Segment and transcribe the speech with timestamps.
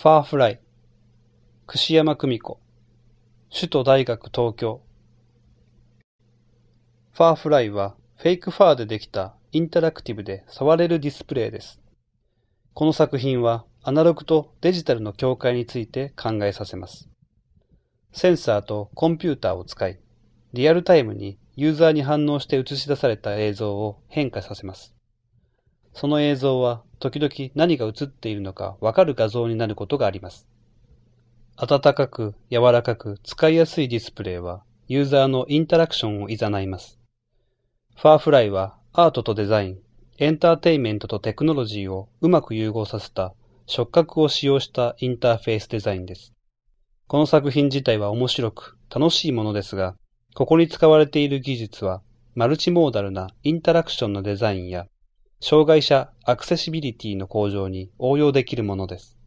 [0.00, 0.60] ファーフライ、
[1.66, 2.60] 串山久美子、
[3.52, 4.80] 首都大学東京。
[7.10, 11.80] ファーフライはフェイクファーでできたインタラクティブで触れるディスプレイです。
[12.74, 17.08] この作品はアナログとデジタルの境界について考えさせます。
[18.12, 19.98] センサーとコンピューターを使い、
[20.52, 24.94] リアルタイムにユーザーに反応して映し出された映像を変化させます。
[25.92, 30.48] その映像は時々何が映っているのかわかる画像になることがあります。
[31.56, 36.98] 暖かく柔らかく使いやすいディスプレイはユーザーのインタラクションを誘います。
[37.96, 39.78] ファーフライはアートとデザイン、
[40.18, 43.34] エンターテイメントとテクノロジーをうまく融合させた
[43.66, 46.32] 触覚を使用したインターフェースデザインです。
[47.06, 49.94] この作品自体は面白く楽しいものですが、
[50.34, 52.02] ここに使われている技術は
[52.34, 54.86] マルチモーダルなインタラクションのデザインや
[55.40, 59.17] 障害者アクセシビリティの向上に応用できるものです。